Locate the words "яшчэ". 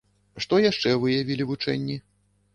0.63-0.95